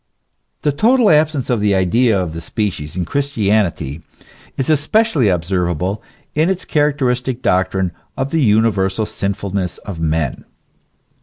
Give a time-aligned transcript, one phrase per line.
[0.63, 4.01] The total absence of the idea of the species in Christianity
[4.57, 6.01] is especially observable
[6.33, 10.43] in its characteristic doctrine of the universal sinfulness of men.